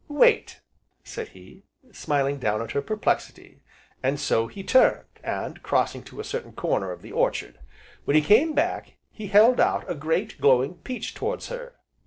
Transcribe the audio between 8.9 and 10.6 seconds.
he held out a great,